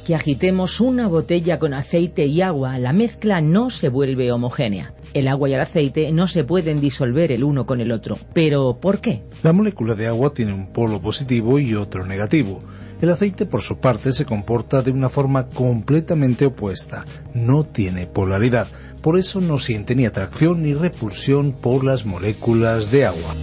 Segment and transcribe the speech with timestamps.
[0.00, 4.94] Que agitemos una botella con aceite y agua, la mezcla no se vuelve homogénea.
[5.12, 8.18] El agua y el aceite no se pueden disolver el uno con el otro.
[8.32, 9.22] ¿Pero por qué?
[9.42, 12.60] La molécula de agua tiene un polo positivo y otro negativo.
[13.00, 17.04] El aceite, por su parte, se comporta de una forma completamente opuesta.
[17.34, 18.68] No tiene polaridad.
[19.02, 23.34] Por eso no siente ni atracción ni repulsión por las moléculas de agua.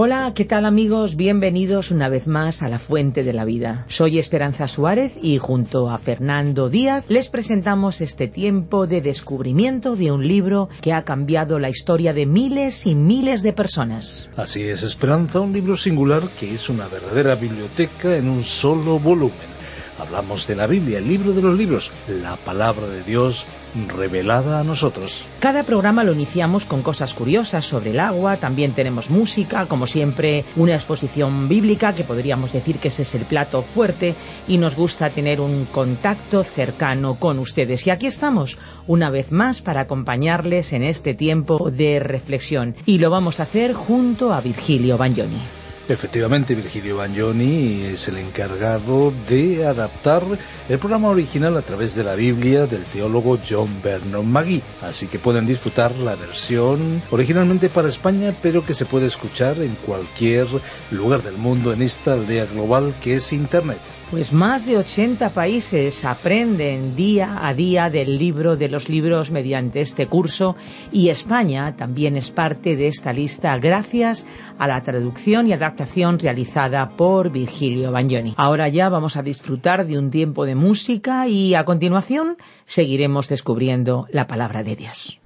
[0.00, 1.16] Hola, ¿qué tal amigos?
[1.16, 3.84] Bienvenidos una vez más a La Fuente de la Vida.
[3.88, 10.12] Soy Esperanza Suárez y junto a Fernando Díaz les presentamos este tiempo de descubrimiento de
[10.12, 14.30] un libro que ha cambiado la historia de miles y miles de personas.
[14.36, 19.57] Así es, Esperanza, un libro singular que es una verdadera biblioteca en un solo volumen.
[19.98, 23.46] Hablamos de la Biblia, el libro de los libros, la palabra de Dios
[23.88, 25.26] revelada a nosotros.
[25.40, 30.44] Cada programa lo iniciamos con cosas curiosas sobre el agua, también tenemos música, como siempre
[30.56, 34.14] una exposición bíblica, que podríamos decir que ese es el plato fuerte,
[34.46, 37.86] y nos gusta tener un contacto cercano con ustedes.
[37.86, 43.10] Y aquí estamos, una vez más, para acompañarles en este tiempo de reflexión, y lo
[43.10, 45.57] vamos a hacer junto a Virgilio Bagnoni.
[45.88, 50.22] Efectivamente, Virgilio Bagnoni es el encargado de adaptar
[50.68, 54.60] el programa original a través de la Biblia del teólogo John Vernon Magee.
[54.82, 59.76] Así que pueden disfrutar la versión originalmente para España, pero que se puede escuchar en
[59.76, 60.46] cualquier
[60.90, 63.78] lugar del mundo en esta aldea global que es Internet.
[64.10, 69.82] Pues más de 80 países aprenden día a día del libro de los libros mediante
[69.82, 70.56] este curso
[70.90, 74.26] y España también es parte de esta lista gracias
[74.58, 78.32] a la traducción y adaptación realizada por Virgilio Bagnoni.
[78.38, 84.06] Ahora ya vamos a disfrutar de un tiempo de música y a continuación seguiremos descubriendo
[84.10, 85.20] la palabra de Dios.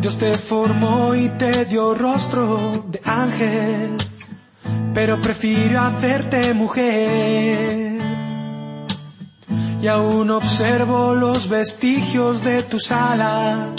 [0.00, 3.96] Dios te formó y te dio rostro de ángel,
[4.94, 7.98] pero prefirió hacerte mujer.
[9.82, 13.70] Y aún observo los vestigios de tus alas.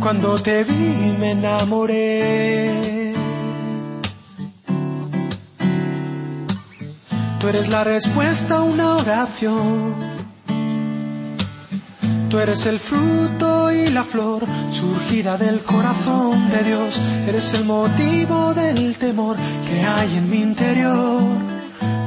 [0.00, 3.14] Cuando te vi me enamoré.
[7.40, 10.13] Tú eres la respuesta a una oración.
[12.34, 17.00] Tú eres el fruto y la flor surgida del corazón de Dios.
[17.28, 19.36] Eres el motivo del temor
[19.68, 21.22] que hay en mi interior.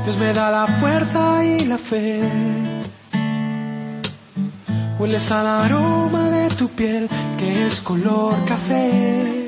[0.04, 2.20] Dios me da la fuerza y la fe.
[5.00, 7.08] Hueles al aroma de tu piel
[7.38, 9.47] que es color café.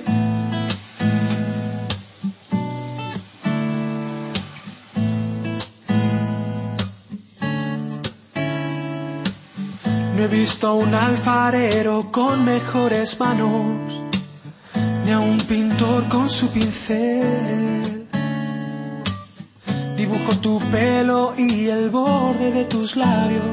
[10.20, 14.02] No he visto a un alfarero con mejores manos,
[15.06, 18.06] ni a un pintor con su pincel.
[19.96, 23.46] Dibujo tu pelo y el borde de tus labios.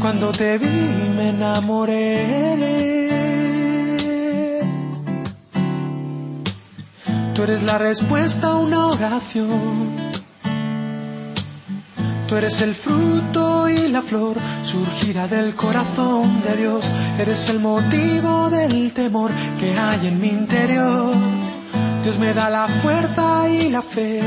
[0.00, 2.62] Cuando te vi me enamoré.
[7.34, 10.05] Tú eres la respuesta a una oración.
[12.28, 16.90] Tú eres el fruto y la flor surgida del corazón de Dios.
[17.20, 21.14] Eres el motivo del temor que hay en mi interior.
[22.02, 24.20] Dios me da la fuerza y la fe.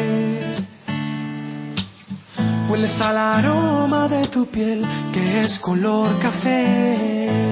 [2.70, 7.49] Hueles al aroma de tu piel que es color café.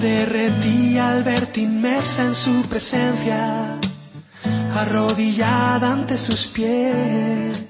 [0.00, 3.76] Derretí al verte inmersa en su presencia,
[4.74, 7.66] arrodillada ante sus pies.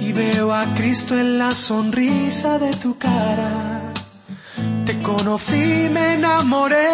[0.00, 3.80] Y veo a Cristo en la sonrisa de tu cara.
[4.84, 6.88] Te conocí, me enamoré.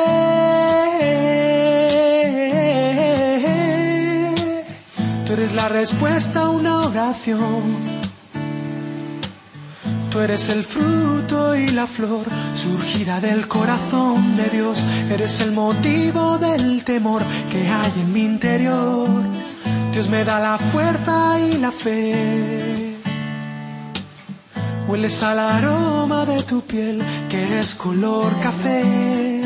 [5.27, 7.94] Tú eres la respuesta a una oración.
[10.14, 12.25] Tú eres el fruto y la flor
[12.55, 14.81] surgida del corazón de Dios.
[15.11, 17.20] Eres el motivo del temor
[17.50, 19.08] que hay en mi interior.
[19.93, 22.94] Dios me da la fuerza y la fe.
[24.87, 29.44] Hueles al aroma de tu piel que es color café.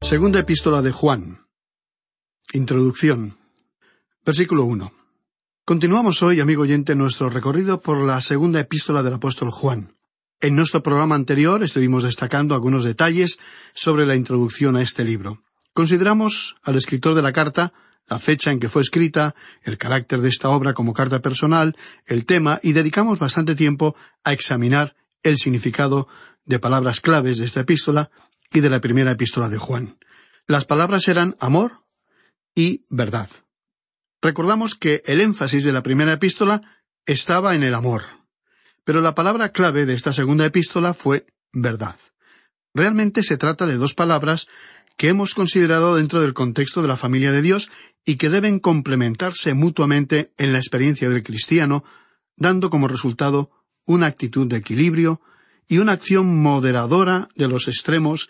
[0.00, 1.38] Segunda epístola de Juan.
[2.52, 3.36] Introducción.
[4.24, 4.99] Versículo 1.
[5.70, 9.94] Continuamos hoy, amigo oyente, nuestro recorrido por la segunda epístola del apóstol Juan.
[10.40, 13.38] En nuestro programa anterior estuvimos destacando algunos detalles
[13.72, 15.44] sobre la introducción a este libro.
[15.72, 17.72] Consideramos al escritor de la carta,
[18.08, 22.26] la fecha en que fue escrita, el carácter de esta obra como carta personal, el
[22.26, 23.94] tema, y dedicamos bastante tiempo
[24.24, 26.08] a examinar el significado
[26.46, 28.10] de palabras claves de esta epístola
[28.52, 29.98] y de la primera epístola de Juan.
[30.48, 31.84] Las palabras eran amor
[32.56, 33.28] y verdad.
[34.22, 36.62] Recordamos que el énfasis de la primera epístola
[37.06, 38.02] estaba en el amor,
[38.84, 41.96] pero la palabra clave de esta segunda epístola fue verdad.
[42.74, 44.46] Realmente se trata de dos palabras
[44.96, 47.70] que hemos considerado dentro del contexto de la familia de Dios
[48.04, 51.84] y que deben complementarse mutuamente en la experiencia del cristiano,
[52.36, 53.50] dando como resultado
[53.86, 55.20] una actitud de equilibrio
[55.66, 58.28] y una acción moderadora de los extremos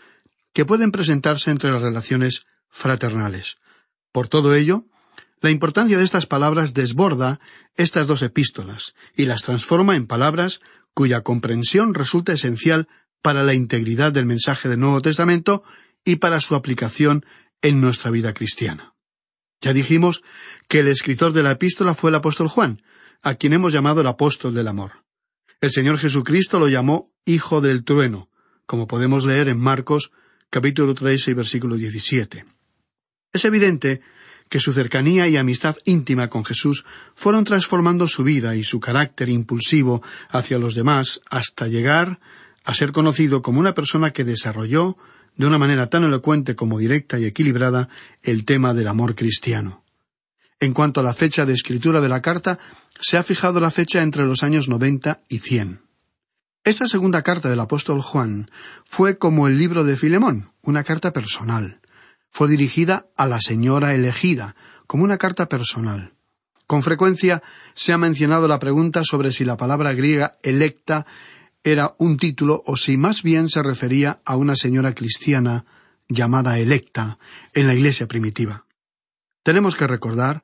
[0.53, 3.57] que pueden presentarse entre las relaciones fraternales.
[4.13, 4.85] Por todo ello,
[5.41, 7.41] la importancia de estas palabras desborda
[7.77, 10.61] estas dos epístolas y las transforma en palabras
[10.93, 12.89] cuya comprensión resulta esencial
[13.23, 15.63] para la integridad del mensaje del Nuevo Testamento
[16.05, 17.25] y para su aplicación
[17.63, 18.95] en nuestra vida cristiana.
[19.61, 20.23] Ya dijimos
[20.69, 22.83] que el escritor de la epístola fue el apóstol Juan,
[23.23, 25.05] a quien hemos llamado el apóstol del amor.
[25.61, 28.31] El Señor Jesucristo lo llamó Hijo del Trueno,
[28.65, 30.13] como podemos leer en Marcos
[30.49, 32.47] capítulo 3 y versículo 17.
[33.33, 34.01] Es evidente
[34.51, 39.31] que su cercanía y amistad íntima con Jesús fueron transformando su vida y su carácter
[39.31, 42.19] impulsivo hacia los demás hasta llegar
[42.65, 44.99] a ser conocido como una persona que desarrolló,
[45.37, 47.89] de una manera tan elocuente como directa y equilibrada,
[48.23, 49.85] el tema del amor cristiano.
[50.59, 52.59] En cuanto a la fecha de escritura de la carta,
[53.01, 55.81] se ha fijado la fecha entre los años noventa y cien.
[56.65, 58.51] Esta segunda carta del apóstol Juan
[58.85, 61.80] fue como el libro de Filemón, una carta personal
[62.31, 64.55] fue dirigida a la señora elegida,
[64.87, 66.15] como una carta personal.
[66.67, 67.43] Con frecuencia
[67.75, 71.07] se ha mencionado la pregunta sobre si la palabra griega electa
[71.65, 75.67] era un título o si más bien se refería a una señora cristiana
[76.09, 77.19] llamada electa
[77.55, 78.67] en la iglesia primitiva.
[79.43, 80.43] Tenemos que recordar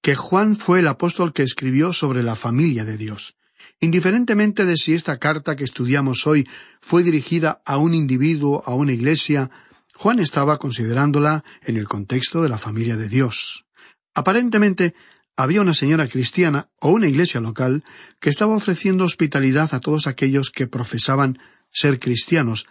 [0.00, 3.36] que Juan fue el apóstol que escribió sobre la familia de Dios.
[3.80, 6.48] Indiferentemente de si esta carta que estudiamos hoy
[6.80, 9.50] fue dirigida a un individuo, a una iglesia,
[9.94, 13.64] Juan estaba considerándola en el contexto de la familia de Dios.
[14.14, 14.94] Aparentemente
[15.36, 17.84] había una señora cristiana o una iglesia local
[18.20, 21.38] que estaba ofreciendo hospitalidad a todos aquellos que profesaban
[21.70, 22.66] ser cristianos,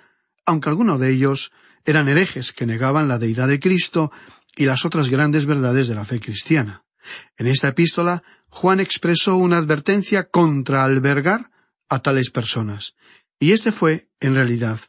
[0.45, 1.51] aunque algunos de ellos
[1.85, 4.11] eran herejes que negaban la deidad de Cristo
[4.55, 6.83] y las otras grandes verdades de la fe cristiana.
[7.37, 11.51] En esta epístola, Juan expresó una advertencia contra albergar
[11.89, 12.95] a tales personas,
[13.39, 14.79] y este fue, en realidad,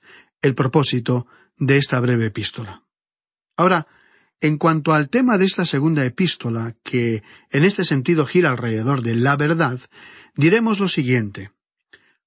[0.42, 2.82] el propósito de esta breve epístola.
[3.56, 3.86] Ahora,
[4.40, 9.14] en cuanto al tema de esta segunda epístola, que en este sentido gira alrededor de
[9.14, 9.80] la verdad,
[10.34, 11.52] diremos lo siguiente.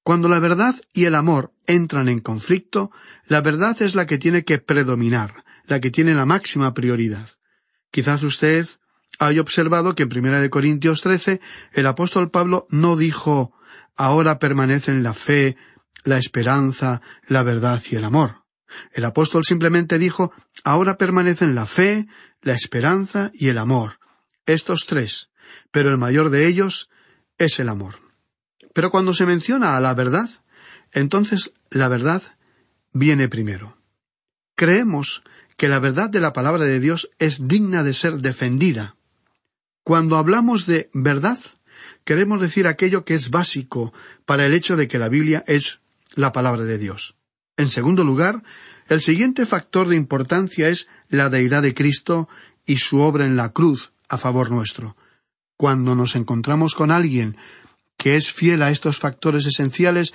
[0.03, 2.91] Cuando la verdad y el amor entran en conflicto,
[3.27, 7.29] la verdad es la que tiene que predominar, la que tiene la máxima prioridad.
[7.91, 8.67] Quizás usted
[9.19, 11.41] haya observado que en Primera de Corintios 13
[11.73, 13.53] el apóstol Pablo no dijo
[13.95, 15.57] ahora permanecen la fe,
[16.03, 18.46] la esperanza, la verdad y el amor.
[18.91, 20.31] El apóstol simplemente dijo
[20.63, 22.07] ahora permanecen la fe,
[22.41, 23.99] la esperanza y el amor.
[24.45, 25.29] Estos tres,
[25.71, 26.89] pero el mayor de ellos
[27.37, 27.95] es el amor.
[28.73, 30.29] Pero cuando se menciona a la verdad,
[30.91, 32.21] entonces la verdad
[32.93, 33.77] viene primero.
[34.55, 35.21] Creemos
[35.57, 38.95] que la verdad de la palabra de Dios es digna de ser defendida.
[39.83, 41.39] Cuando hablamos de verdad,
[42.03, 43.93] queremos decir aquello que es básico
[44.25, 45.79] para el hecho de que la Biblia es
[46.15, 47.16] la palabra de Dios.
[47.57, 48.43] En segundo lugar,
[48.87, 52.29] el siguiente factor de importancia es la deidad de Cristo
[52.65, 54.95] y su obra en la cruz a favor nuestro.
[55.57, 57.35] Cuando nos encontramos con alguien
[57.97, 60.13] que es fiel a estos factores esenciales,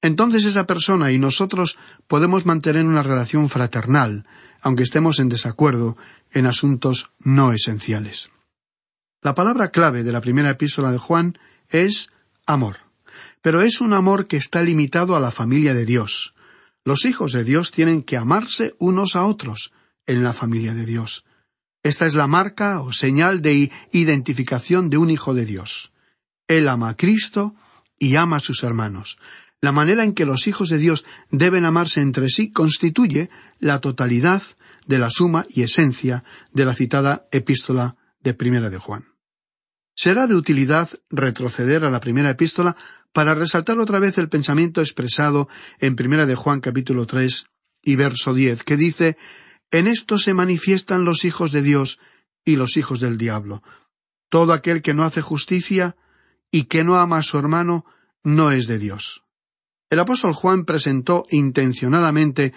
[0.00, 4.24] entonces esa persona y nosotros podemos mantener una relación fraternal,
[4.60, 5.96] aunque estemos en desacuerdo
[6.30, 8.30] en asuntos no esenciales.
[9.22, 12.10] La palabra clave de la primera epístola de Juan es
[12.46, 12.76] amor.
[13.42, 16.34] Pero es un amor que está limitado a la familia de Dios,
[16.84, 19.72] los hijos de Dios tienen que amarse unos a otros
[20.06, 21.24] en la familia de Dios.
[21.82, 25.92] Esta es la marca o señal de identificación de un hijo de Dios.
[26.48, 27.54] Él ama a Cristo
[27.98, 29.18] y ama a sus hermanos.
[29.60, 34.42] La manera en que los hijos de Dios deben amarse entre sí constituye la totalidad
[34.86, 39.14] de la suma y esencia de la citada epístola de Primera de Juan.
[39.96, 42.76] Será de utilidad retroceder a la primera epístola
[43.14, 47.46] para resaltar otra vez el pensamiento expresado en primera de Juan capítulo tres
[47.80, 49.16] y verso diez, que dice
[49.70, 52.00] En esto se manifiestan los hijos de Dios
[52.44, 53.62] y los hijos del diablo.
[54.28, 55.96] Todo aquel que no hace justicia
[56.50, 57.86] y que no ama a su hermano
[58.24, 59.22] no es de Dios.
[59.90, 62.52] El apóstol Juan presentó intencionadamente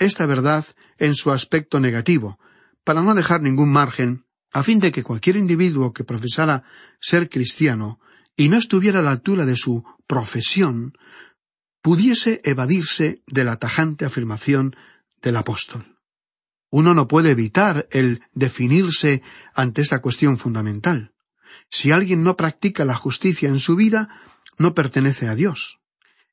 [0.00, 0.66] esta verdad
[0.98, 2.40] en su aspecto negativo,
[2.82, 6.64] para no dejar ningún margen a fin de que cualquier individuo que profesara
[6.98, 8.00] ser cristiano
[8.36, 10.94] y no estuviera a la altura de su profesión,
[11.82, 14.76] pudiese evadirse de la tajante afirmación
[15.20, 15.98] del apóstol.
[16.70, 19.22] Uno no puede evitar el definirse
[19.54, 21.12] ante esta cuestión fundamental.
[21.68, 24.08] Si alguien no practica la justicia en su vida,
[24.58, 25.80] no pertenece a Dios.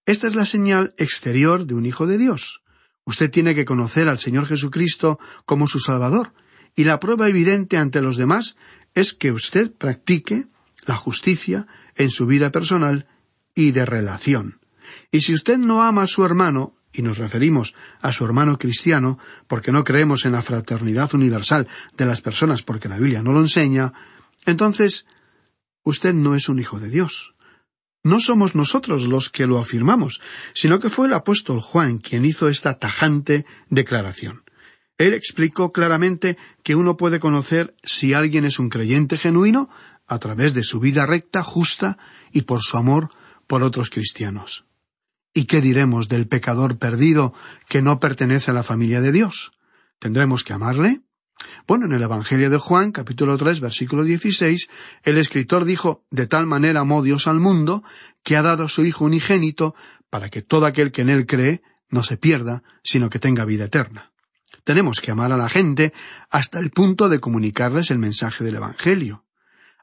[0.05, 2.63] Esta es la señal exterior de un hijo de Dios.
[3.03, 6.33] Usted tiene que conocer al Señor Jesucristo como su Salvador,
[6.75, 8.55] y la prueba evidente ante los demás
[8.93, 10.47] es que usted practique
[10.85, 11.67] la justicia
[11.99, 13.05] en su vida personal
[13.53, 14.59] y de relación.
[15.11, 19.19] Y si usted no ama a su hermano, y nos referimos a su hermano cristiano,
[19.47, 23.41] porque no creemos en la fraternidad universal de las personas porque la Biblia no lo
[23.41, 23.93] enseña,
[24.45, 25.05] entonces
[25.83, 27.35] usted no es un hijo de Dios.
[28.01, 30.21] No somos nosotros los que lo afirmamos,
[30.53, 34.43] sino que fue el apóstol Juan quien hizo esta tajante declaración.
[34.97, 39.69] Él explicó claramente que uno puede conocer si alguien es un creyente genuino
[40.09, 41.97] a través de su vida recta, justa
[42.31, 43.11] y por su amor
[43.47, 44.65] por otros cristianos.
[45.33, 47.33] ¿Y qué diremos del pecador perdido
[47.69, 49.51] que no pertenece a la familia de Dios?
[49.99, 51.01] ¿Tendremos que amarle?
[51.67, 54.69] Bueno, en el Evangelio de Juan, capítulo tres, versículo dieciséis,
[55.03, 57.83] el escritor dijo De tal manera amó Dios al mundo,
[58.23, 59.75] que ha dado a su Hijo unigénito,
[60.09, 63.65] para que todo aquel que en él cree no se pierda, sino que tenga vida
[63.65, 64.11] eterna.
[64.63, 65.93] Tenemos que amar a la gente
[66.29, 69.25] hasta el punto de comunicarles el mensaje del Evangelio.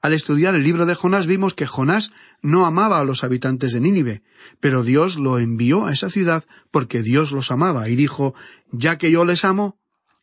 [0.03, 2.13] Al estudiar el libro de Jonás vimos que Jonás
[2.43, 4.23] no amaba a los habitantes de Nínive,
[4.61, 8.35] pero Dios lo envió a esa ciudad porque Dios los amaba y dijo
[8.71, 9.79] Ya que yo les amo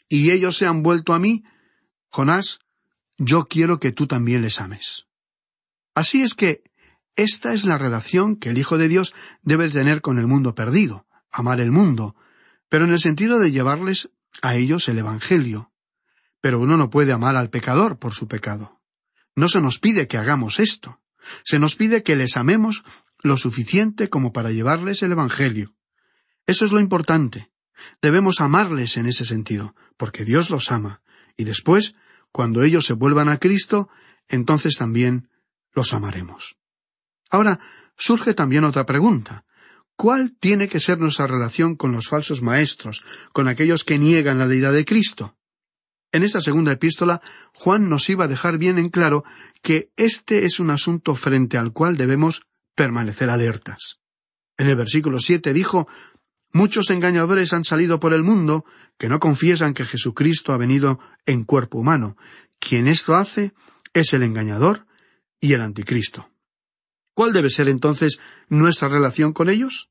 [0.08, 1.44] y ellos se han vuelto a mí,
[2.10, 2.60] Jonás,
[3.18, 5.08] yo quiero que tú también les ames.
[5.96, 6.64] Así es que
[7.16, 11.06] esta es la relación que el Hijo de Dios debe tener con el mundo perdido,
[11.32, 12.16] amar el mundo,
[12.70, 14.10] pero en el sentido de llevarles
[14.42, 15.72] a ellos el Evangelio.
[16.42, 18.83] Pero uno no puede amar al pecador por su pecado.
[19.36, 21.02] No se nos pide que hagamos esto.
[21.44, 22.84] Se nos pide que les amemos
[23.22, 25.74] lo suficiente como para llevarles el Evangelio.
[26.46, 27.52] Eso es lo importante.
[28.02, 31.02] Debemos amarles en ese sentido, porque Dios los ama,
[31.38, 31.96] y después,
[32.32, 33.90] cuando ellos se vuelvan a Cristo,
[34.28, 35.30] entonces también
[35.74, 36.58] los amaremos.
[37.30, 37.60] Ahora,
[37.98, 39.46] surge también otra pregunta.
[39.96, 44.48] ¿Cuál tiene que ser nuestra relación con los falsos maestros, con aquellos que niegan la
[44.48, 45.38] deidad de Cristo?
[46.14, 47.22] En esta segunda epístola,
[47.54, 49.24] Juan nos iba a dejar bien en claro
[49.64, 52.44] que este es un asunto frente al cual debemos
[52.76, 53.98] permanecer alertas.
[54.58, 55.88] En el versículo siete dijo
[56.52, 58.64] Muchos engañadores han salido por el mundo
[59.00, 62.16] que no confiesan que Jesucristo ha venido en cuerpo humano.
[62.60, 63.54] Quien esto hace
[63.92, 64.86] es el engañador
[65.42, 66.30] y el anticristo.
[67.16, 69.90] ¿Cuál debe ser entonces nuestra relación con ellos?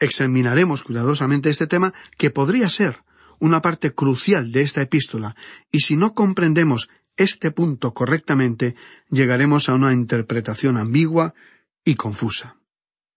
[0.00, 3.04] Examinaremos cuidadosamente este tema que podría ser
[3.40, 5.34] una parte crucial de esta epístola,
[5.72, 8.76] y si no comprendemos este punto correctamente,
[9.08, 11.34] llegaremos a una interpretación ambigua
[11.84, 12.56] y confusa.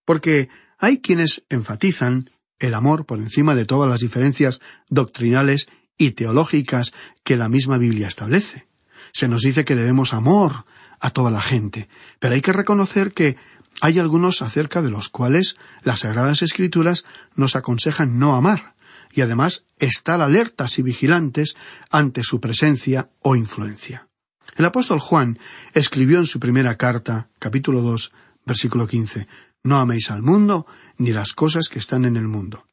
[0.06, 6.94] Porque hay quienes enfatizan el amor por encima de todas las diferencias doctrinales y teológicas
[7.24, 8.68] que la misma Biblia establece.
[9.12, 10.66] Se nos dice que debemos amor
[11.00, 11.88] a toda la gente,
[12.20, 13.38] pero hay que reconocer que
[13.82, 18.73] hay algunos acerca de los cuales las Sagradas Escrituras nos aconsejan no amar,
[19.14, 21.56] y además estar alertas y vigilantes
[21.90, 24.08] ante su presencia o influencia.
[24.56, 25.40] El apóstol Juan
[25.74, 28.12] escribió en su primera carta, capítulo dos,
[28.46, 29.28] versículo quince,
[29.64, 30.66] No améis al mundo
[30.98, 32.68] ni las cosas que están en el mundo.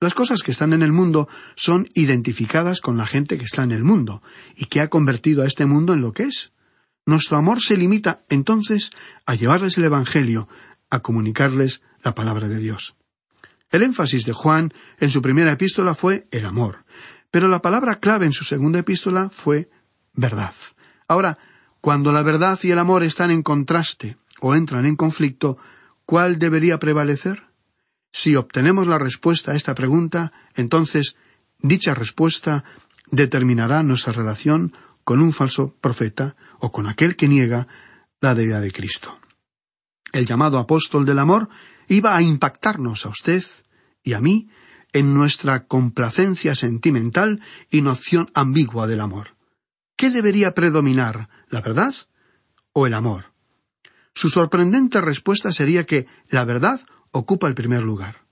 [0.00, 3.70] Las cosas que están en el mundo son identificadas con la gente que está en
[3.70, 4.22] el mundo
[4.56, 6.52] y que ha convertido a este mundo en lo que es.
[7.06, 8.90] Nuestro amor se limita entonces
[9.26, 10.48] a llevarles el Evangelio,
[10.90, 12.96] a comunicarles la palabra de Dios.
[13.72, 16.84] El énfasis de Juan en su primera epístola fue el amor,
[17.30, 19.70] pero la palabra clave en su segunda epístola fue
[20.12, 20.54] verdad.
[21.08, 21.38] Ahora,
[21.80, 25.56] cuando la verdad y el amor están en contraste o entran en conflicto,
[26.04, 27.44] ¿cuál debería prevalecer?
[28.12, 31.16] Si obtenemos la respuesta a esta pregunta, entonces
[31.58, 32.64] dicha respuesta
[33.10, 37.66] determinará nuestra relación con un falso profeta o con aquel que niega
[38.20, 39.18] la deidad de Cristo.
[40.12, 41.48] El llamado apóstol del amor
[41.88, 43.44] iba a impactarnos a usted
[44.02, 44.48] y a mí
[44.92, 47.40] en nuestra complacencia sentimental
[47.70, 49.36] y noción ambigua del amor.
[49.96, 51.94] ¿Qué debería predominar, la verdad
[52.72, 53.32] o el amor?
[54.14, 58.22] Su sorprendente respuesta sería que la verdad ocupa el primer lugar.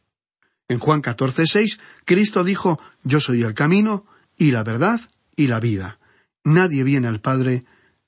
[0.68, 4.04] En Juan 14:6, Cristo dijo, Yo soy el camino
[4.36, 5.00] y la verdad
[5.36, 5.98] y la vida.
[6.44, 7.64] Nadie viene al Padre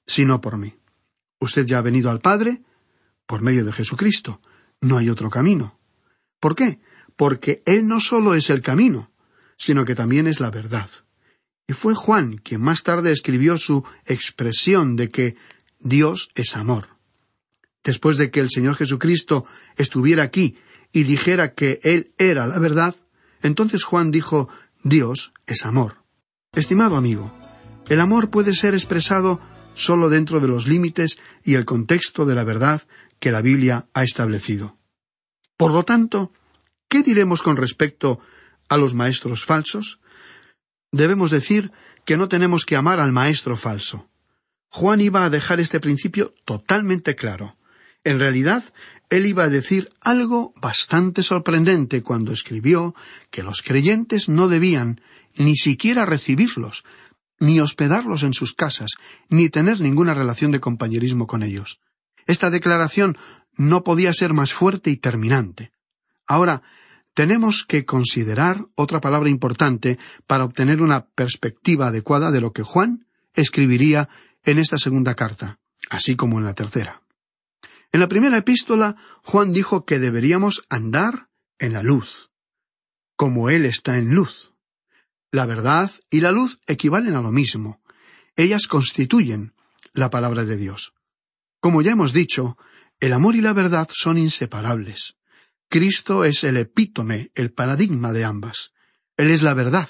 [0.06, 0.74] sino por mí.
[1.40, 2.62] Usted ya ha venido al Padre
[3.26, 4.40] por medio de Jesucristo.
[4.82, 5.78] No hay otro camino.
[6.38, 6.80] ¿Por qué?
[7.16, 9.10] Porque Él no solo es el camino,
[9.56, 10.90] sino que también es la verdad.
[11.68, 15.36] Y fue Juan quien más tarde escribió su expresión de que
[15.78, 16.88] Dios es amor.
[17.84, 20.56] Después de que el Señor Jesucristo estuviera aquí
[20.92, 22.94] y dijera que Él era la verdad,
[23.40, 24.48] entonces Juan dijo
[24.82, 26.02] Dios es amor.
[26.52, 27.32] Estimado amigo,
[27.88, 29.40] el amor puede ser expresado
[29.74, 32.82] solo dentro de los límites y el contexto de la verdad
[33.22, 34.76] que la Biblia ha establecido.
[35.56, 36.32] Por lo tanto,
[36.88, 38.18] ¿qué diremos con respecto
[38.68, 40.00] a los maestros falsos?
[40.90, 41.70] Debemos decir
[42.04, 44.10] que no tenemos que amar al maestro falso.
[44.70, 47.56] Juan iba a dejar este principio totalmente claro.
[48.02, 48.64] En realidad,
[49.08, 52.96] él iba a decir algo bastante sorprendente cuando escribió
[53.30, 55.00] que los creyentes no debían
[55.36, 56.82] ni siquiera recibirlos,
[57.38, 58.90] ni hospedarlos en sus casas,
[59.28, 61.78] ni tener ninguna relación de compañerismo con ellos.
[62.26, 63.16] Esta declaración
[63.56, 65.72] no podía ser más fuerte y terminante.
[66.26, 66.62] Ahora,
[67.14, 73.06] tenemos que considerar otra palabra importante para obtener una perspectiva adecuada de lo que Juan
[73.34, 74.08] escribiría
[74.44, 75.58] en esta segunda carta,
[75.90, 77.02] así como en la tercera.
[77.92, 82.30] En la primera epístola, Juan dijo que deberíamos andar en la luz,
[83.16, 84.52] como Él está en luz.
[85.30, 87.80] La verdad y la luz equivalen a lo mismo.
[88.36, 89.54] Ellas constituyen
[89.92, 90.94] la palabra de Dios.
[91.62, 92.58] Como ya hemos dicho,
[92.98, 95.14] el amor y la verdad son inseparables.
[95.68, 98.72] Cristo es el epítome, el paradigma de ambas.
[99.16, 99.88] Él es la verdad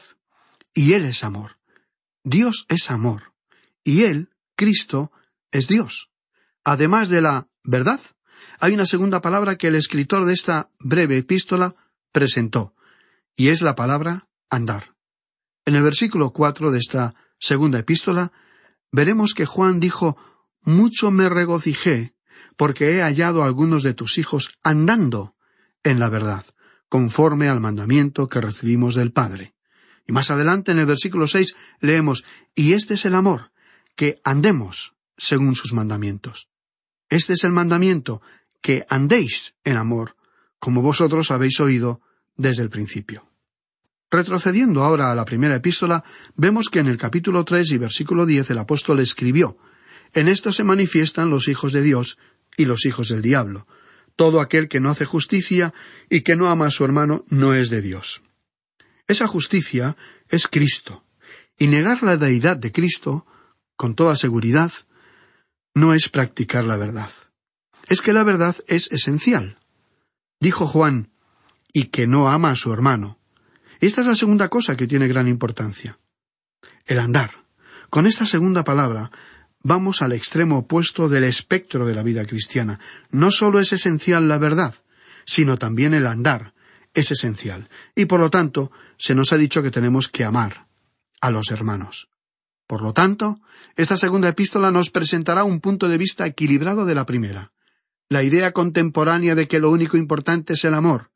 [0.74, 1.58] y Él es amor.
[2.24, 3.32] Dios es amor
[3.84, 5.12] y Él, Cristo,
[5.50, 6.10] es Dios.
[6.62, 8.00] Además de la verdad,
[8.60, 11.74] hay una segunda palabra que el escritor de esta breve epístola
[12.12, 12.74] presentó,
[13.34, 14.94] y es la palabra andar.
[15.64, 18.30] En el versículo cuatro de esta segunda epístola,
[18.90, 20.18] veremos que Juan dijo
[20.64, 22.14] Mucho me regocijé,
[22.56, 25.34] porque he hallado a algunos de tus hijos andando
[25.82, 26.44] en la verdad,
[26.88, 29.54] conforme al mandamiento que recibimos del Padre.
[30.06, 33.52] Y más adelante en el versículo seis leemos Y este es el amor,
[33.96, 36.48] que andemos según sus mandamientos.
[37.08, 38.22] Este es el mandamiento,
[38.60, 40.16] que andéis en amor,
[40.58, 42.00] como vosotros habéis oído
[42.36, 43.28] desde el principio.
[44.10, 46.04] Retrocediendo ahora a la primera epístola,
[46.36, 49.58] vemos que en el capítulo tres y versículo diez el apóstol escribió
[50.12, 52.18] En esto se manifiestan los hijos de Dios
[52.56, 53.66] y los hijos del diablo.
[54.16, 55.72] Todo aquel que no hace justicia
[56.10, 58.22] y que no ama a su hermano no es de Dios.
[59.06, 59.96] Esa justicia
[60.28, 61.04] es Cristo,
[61.58, 63.26] y negar la deidad de Cristo,
[63.76, 64.72] con toda seguridad,
[65.74, 67.10] no es practicar la verdad.
[67.88, 69.58] Es que la verdad es esencial.
[70.40, 71.10] Dijo Juan,
[71.72, 73.18] y que no ama a su hermano.
[73.80, 75.98] Esta es la segunda cosa que tiene gran importancia.
[76.84, 77.44] El andar.
[77.90, 79.10] Con esta segunda palabra
[79.62, 82.78] vamos al extremo opuesto del espectro de la vida cristiana.
[83.10, 84.74] No solo es esencial la verdad,
[85.24, 86.54] sino también el andar
[86.94, 87.68] es esencial.
[87.94, 90.66] Y por lo tanto, se nos ha dicho que tenemos que amar
[91.20, 92.08] a los hermanos.
[92.66, 93.40] Por lo tanto,
[93.76, 97.52] esta segunda epístola nos presentará un punto de vista equilibrado de la primera.
[98.08, 101.10] La idea contemporánea de que lo único importante es el amor,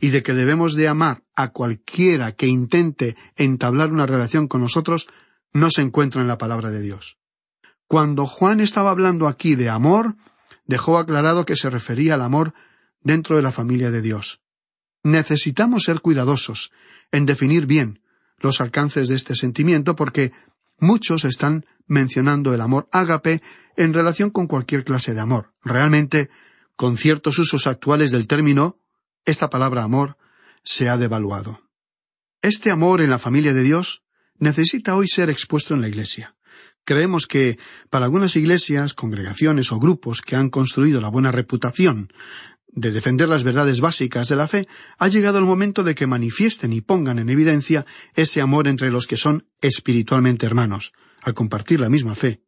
[0.00, 5.08] y de que debemos de amar a cualquiera que intente entablar una relación con nosotros,
[5.52, 7.18] no se encuentra en la palabra de Dios.
[7.92, 10.16] Cuando Juan estaba hablando aquí de amor,
[10.64, 12.54] dejó aclarado que se refería al amor
[13.02, 14.40] dentro de la familia de Dios.
[15.02, 16.72] Necesitamos ser cuidadosos
[17.10, 18.00] en definir bien
[18.38, 20.32] los alcances de este sentimiento porque
[20.78, 23.42] muchos están mencionando el amor ágape
[23.76, 25.52] en relación con cualquier clase de amor.
[25.62, 26.30] Realmente,
[26.76, 28.78] con ciertos usos actuales del término,
[29.26, 30.16] esta palabra amor
[30.64, 31.60] se ha devaluado.
[32.40, 34.02] Este amor en la familia de Dios
[34.38, 36.34] necesita hoy ser expuesto en la Iglesia.
[36.84, 37.58] Creemos que
[37.90, 42.12] para algunas iglesias, congregaciones o grupos que han construido la buena reputación
[42.72, 44.66] de defender las verdades básicas de la fe,
[44.98, 49.06] ha llegado el momento de que manifiesten y pongan en evidencia ese amor entre los
[49.06, 50.92] que son espiritualmente hermanos,
[51.22, 52.42] al compartir la misma fe.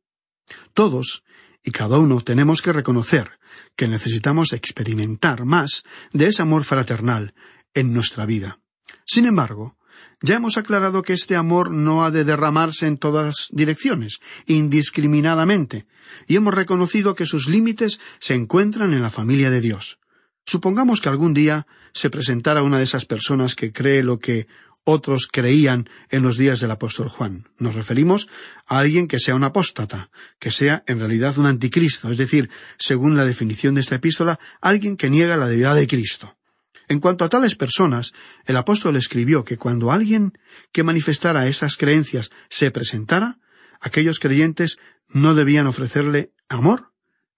[0.72, 1.24] Todos
[1.62, 3.38] y cada uno tenemos que reconocer
[3.76, 7.34] que necesitamos experimentar más de ese amor fraternal
[7.72, 8.60] en nuestra vida.
[9.06, 9.76] Sin embargo,
[10.22, 15.86] ya hemos aclarado que este amor no ha de derramarse en todas direcciones, indiscriminadamente,
[16.26, 19.98] y hemos reconocido que sus límites se encuentran en la familia de Dios.
[20.46, 24.46] Supongamos que algún día se presentara una de esas personas que cree lo que
[24.84, 27.48] otros creían en los días del apóstol Juan.
[27.58, 28.28] Nos referimos
[28.66, 33.16] a alguien que sea un apóstata, que sea en realidad un anticristo, es decir, según
[33.16, 36.36] la definición de esta epístola, alguien que niega la deidad de Cristo.
[36.88, 38.12] En cuanto a tales personas,
[38.44, 40.32] el apóstol escribió que cuando alguien
[40.72, 43.38] que manifestara esas creencias se presentara,
[43.80, 46.92] aquellos creyentes no debían ofrecerle amor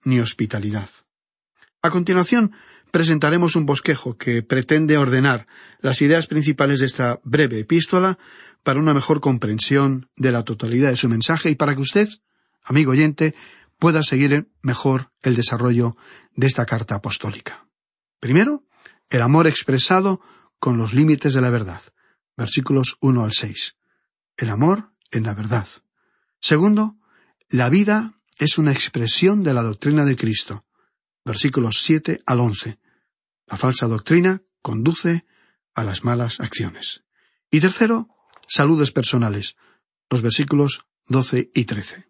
[0.04, 0.88] ni hospitalidad.
[1.82, 2.52] A continuación,
[2.90, 5.46] presentaremos un bosquejo que pretende ordenar
[5.80, 8.18] las ideas principales de esta breve epístola
[8.62, 12.08] para una mejor comprensión de la totalidad de su mensaje y para que usted,
[12.64, 13.34] amigo oyente,
[13.78, 15.96] pueda seguir mejor el desarrollo
[16.34, 17.66] de esta carta apostólica.
[18.18, 18.64] Primero,
[19.10, 20.20] el amor expresado
[20.58, 21.82] con los límites de la verdad.
[22.36, 23.76] Versículos 1 al 6.
[24.36, 25.66] El amor en la verdad.
[26.40, 26.96] Segundo,
[27.48, 30.66] la vida es una expresión de la doctrina de Cristo.
[31.24, 32.78] Versículos 7 al 11.
[33.46, 35.24] La falsa doctrina conduce
[35.74, 37.04] a las malas acciones.
[37.50, 38.08] Y tercero,
[38.48, 39.56] saludos personales.
[40.10, 42.08] Los versículos 12 y 13.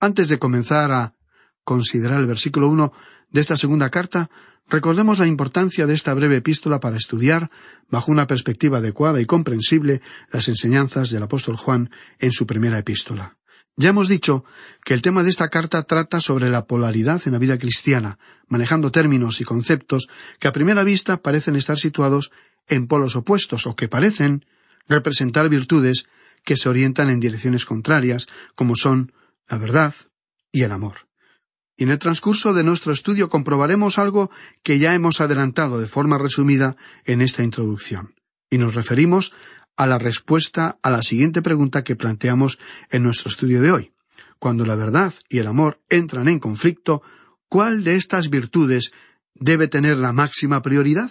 [0.00, 1.16] Antes de comenzar a
[1.64, 2.92] considerar el versículo 1
[3.30, 4.30] de esta segunda carta,
[4.68, 7.50] Recordemos la importancia de esta breve epístola para estudiar,
[7.90, 10.00] bajo una perspectiva adecuada y comprensible,
[10.32, 13.36] las enseñanzas del apóstol Juan en su primera epístola.
[13.76, 14.44] Ya hemos dicho
[14.84, 18.90] que el tema de esta carta trata sobre la polaridad en la vida cristiana, manejando
[18.90, 20.06] términos y conceptos
[20.38, 22.30] que a primera vista parecen estar situados
[22.68, 24.46] en polos opuestos o que parecen
[24.88, 26.06] representar virtudes
[26.44, 29.12] que se orientan en direcciones contrarias, como son
[29.48, 29.94] la verdad
[30.52, 31.08] y el amor.
[31.76, 34.30] Y en el transcurso de nuestro estudio comprobaremos algo
[34.62, 38.14] que ya hemos adelantado de forma resumida en esta introducción.
[38.48, 39.32] Y nos referimos
[39.76, 42.58] a la respuesta a la siguiente pregunta que planteamos
[42.90, 43.92] en nuestro estudio de hoy.
[44.38, 47.02] Cuando la verdad y el amor entran en conflicto,
[47.48, 48.92] ¿cuál de estas virtudes
[49.34, 51.10] debe tener la máxima prioridad?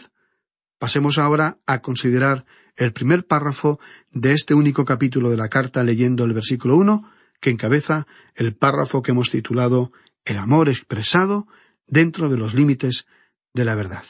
[0.80, 2.46] Pasemos ahora a considerar
[2.76, 3.80] el primer párrafo
[4.12, 9.02] de este único capítulo de la carta leyendo el versículo uno, que encabeza el párrafo
[9.02, 9.92] que hemos titulado
[10.26, 11.48] el amor expresado
[11.88, 13.06] dentro de los límites
[13.54, 14.06] de la verdad.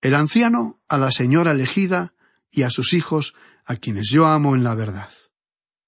[0.00, 2.14] El anciano a la señora elegida
[2.50, 3.34] y a sus hijos
[3.64, 5.12] a quienes yo amo en la verdad.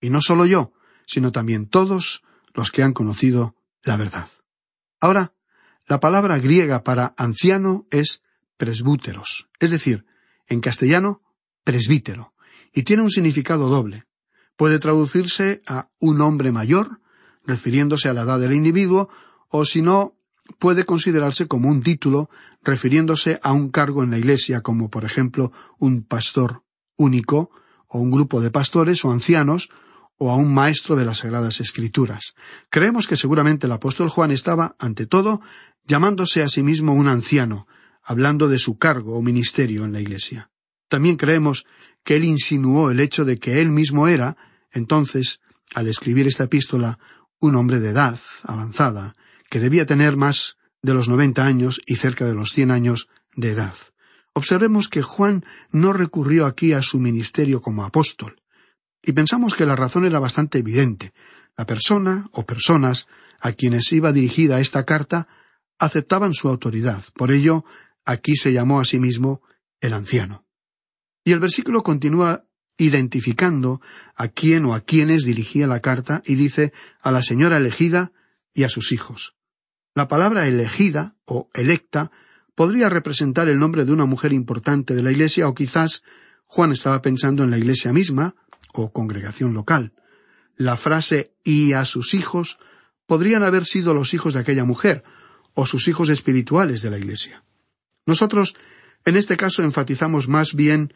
[0.01, 0.73] Y no solo yo,
[1.07, 2.23] sino también todos
[2.55, 4.29] los que han conocido la verdad.
[5.01, 5.35] Ahora,
[5.87, 8.23] la palabra griega para anciano es
[8.57, 10.07] presbúteros, es decir,
[10.49, 11.23] en castellano,
[11.63, 12.35] presbítero,
[12.73, 14.07] y tiene un significado doble.
[14.57, 17.01] Puede traducirse a un hombre mayor,
[17.47, 19.09] refiriéndose a la edad del individuo,
[19.49, 20.15] o si no,
[20.59, 22.31] puede considerarse como un título
[22.63, 26.63] refiriéndose a un cargo en la Iglesia, como por ejemplo un pastor
[26.97, 27.51] único,
[27.89, 29.71] o un grupo de pastores o ancianos,
[30.19, 32.35] o a un maestro de las Sagradas Escrituras.
[32.71, 35.41] Creemos que seguramente el apóstol Juan estaba, ante todo,
[35.87, 37.67] llamándose a sí mismo un anciano,
[38.03, 40.51] hablando de su cargo o ministerio en la Iglesia.
[40.89, 41.67] También creemos
[42.03, 44.37] que él insinuó el hecho de que él mismo era,
[44.71, 45.41] entonces,
[45.75, 46.99] al escribir esta epístola,
[47.41, 49.15] un hombre de edad avanzada,
[49.51, 53.53] que debía tener más de los noventa años y cerca de los cien años de
[53.53, 53.75] edad.
[54.33, 58.43] Observemos que Juan no recurrió aquí a su ministerio como apóstol,
[59.07, 61.13] y pensamos que la razón era bastante evidente.
[61.57, 63.07] La persona o personas
[63.41, 65.29] a quienes iba dirigida esta carta
[65.79, 67.05] aceptaban su autoridad.
[67.15, 67.65] Por ello,
[68.05, 69.43] aquí se llamó a sí mismo
[69.81, 70.45] el anciano.
[71.25, 72.46] Y el versículo continúa
[72.79, 73.81] identificando
[74.15, 78.13] a quién o a quienes dirigía la carta y dice a la señora elegida
[78.53, 79.35] y a sus hijos.
[79.95, 82.11] La palabra elegida o electa
[82.55, 86.03] podría representar el nombre de una mujer importante de la Iglesia o quizás
[86.47, 88.35] Juan estaba pensando en la Iglesia misma
[88.73, 89.93] o congregación local.
[90.57, 92.59] La frase y a sus hijos
[93.07, 95.03] podrían haber sido los hijos de aquella mujer
[95.55, 97.43] o sus hijos espirituales de la Iglesia.
[98.05, 98.55] Nosotros,
[99.05, 100.93] en este caso, enfatizamos más bien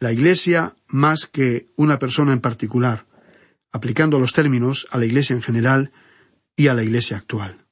[0.00, 3.06] la Iglesia más que una persona en particular,
[3.72, 5.92] aplicando los términos a la Iglesia en general
[6.56, 7.66] y a la Iglesia actual.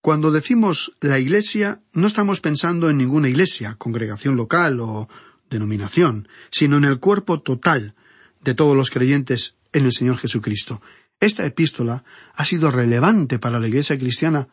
[0.00, 5.08] Cuando decimos la Iglesia, no estamos pensando en ninguna iglesia, congregación local o
[5.48, 7.94] denominación, sino en el cuerpo total
[8.42, 10.82] de todos los creyentes en el Señor Jesucristo.
[11.20, 14.48] Esta epístola ha sido relevante para la Iglesia cristiana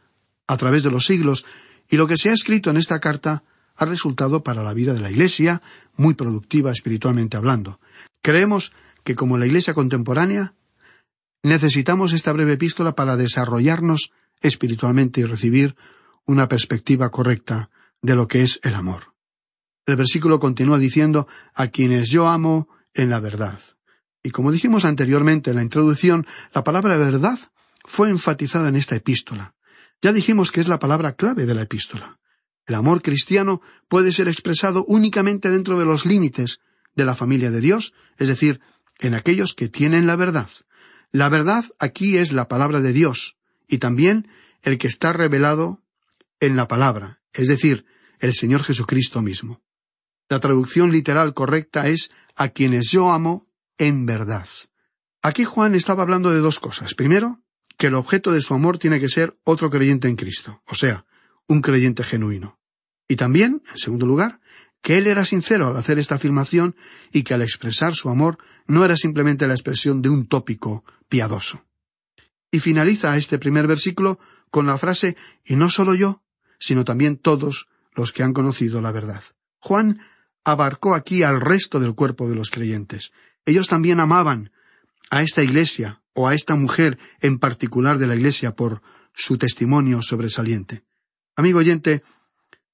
[0.48, 1.46] a través de los siglos
[1.90, 3.44] y lo que se ha escrito en esta carta
[3.76, 5.62] ha resultado para la vida de la Iglesia
[5.96, 7.80] muy productiva espiritualmente hablando.
[8.22, 8.72] Creemos
[9.04, 10.54] que como la Iglesia contemporánea
[11.44, 15.76] necesitamos esta breve epístola para desarrollarnos espiritualmente y recibir
[16.26, 17.70] una perspectiva correcta
[18.02, 19.14] de lo que es el amor.
[19.86, 23.60] El versículo continúa diciendo a quienes yo amo en la verdad.
[24.24, 27.40] Y como dijimos anteriormente en la introducción, la palabra verdad
[27.84, 29.56] fue enfatizada en esta epístola.
[30.02, 32.20] Ya dijimos que es la palabra clave de la epístola.
[32.72, 36.62] El amor cristiano puede ser expresado únicamente dentro de los límites
[36.96, 38.62] de la familia de Dios, es decir,
[39.00, 40.50] en aquellos que tienen la verdad.
[41.12, 43.36] La verdad aquí es la palabra de Dios,
[43.68, 44.30] y también
[44.62, 45.84] el que está revelado
[46.40, 47.84] en la palabra, es decir,
[48.20, 49.62] el Señor Jesucristo mismo.
[50.30, 54.48] La traducción literal correcta es a quienes yo amo en verdad.
[55.22, 56.96] Aquí Juan estaba hablando de dos cosas.
[56.96, 57.42] Primero,
[57.78, 61.06] que el objeto de su amor tiene que ser otro creyente en Cristo, o sea,
[61.48, 62.61] un creyente genuino.
[63.12, 64.40] Y también, en segundo lugar,
[64.82, 66.78] que él era sincero al hacer esta afirmación
[67.12, 71.62] y que al expresar su amor no era simplemente la expresión de un tópico piadoso.
[72.52, 74.18] Y finaliza este primer versículo
[74.50, 76.24] con la frase y no solo yo,
[76.58, 79.22] sino también todos los que han conocido la verdad.
[79.60, 80.00] Juan
[80.46, 83.12] abarcó aquí al resto del cuerpo de los creyentes.
[83.46, 84.54] Ellos también amaban
[85.10, 88.82] a esta iglesia o a esta mujer en particular de la iglesia por
[89.14, 90.86] su testimonio sobresaliente.
[91.36, 92.04] Amigo oyente,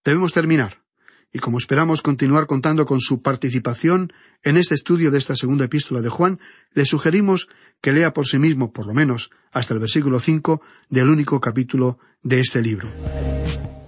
[0.03, 0.83] debemos terminar.
[1.33, 6.01] Y como esperamos continuar contando con su participación en este estudio de esta segunda epístola
[6.01, 6.39] de Juan,
[6.73, 7.49] le sugerimos
[7.81, 11.99] que lea por sí mismo, por lo menos, hasta el versículo cinco del único capítulo
[12.23, 12.87] de este libro.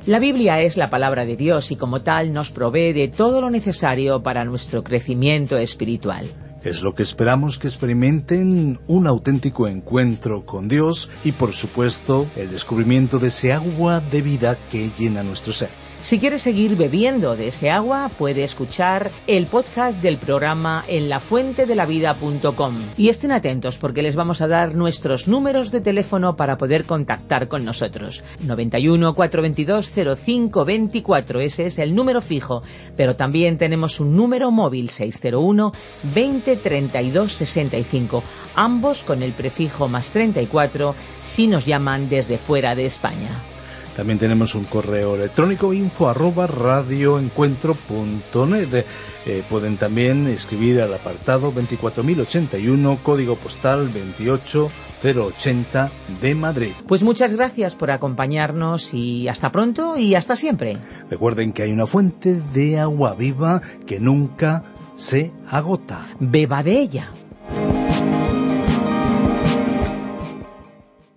[0.06, 3.50] La Biblia es la palabra de Dios y como tal nos provee de todo lo
[3.50, 6.26] necesario para nuestro crecimiento espiritual.
[6.64, 12.50] Es lo que esperamos que experimenten un auténtico encuentro con Dios y por supuesto el
[12.50, 15.70] descubrimiento de ese agua de vida que llena nuestro ser.
[16.02, 22.76] Si quieres seguir bebiendo de ese agua, puede escuchar el podcast del programa en lafuentedelavida.com.
[22.98, 27.50] Y estén atentos porque les vamos a dar nuestros números de teléfono para poder contactar
[27.50, 28.24] con nosotros.
[28.46, 29.92] 91 422
[30.24, 32.64] 0524, ese es el número fijo,
[32.96, 35.74] pero también tenemos un número móvil 601
[36.16, 38.24] 20 32 65,
[38.56, 43.59] ambos con el prefijo más 34 si nos llaman desde fuera de España.
[44.00, 48.86] También tenemos un correo electrónico info arroba radioencuentro.net.
[49.26, 56.72] Eh, pueden también escribir al apartado 24081, código postal 28080 de Madrid.
[56.88, 60.78] Pues muchas gracias por acompañarnos y hasta pronto y hasta siempre.
[61.10, 64.64] Recuerden que hay una fuente de agua viva que nunca
[64.96, 66.08] se agota.
[66.22, 67.12] Beba de ella.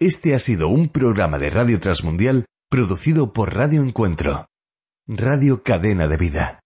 [0.01, 4.47] Este ha sido un programa de Radio Transmundial producido por Radio Encuentro,
[5.07, 6.62] Radio Cadena de Vida.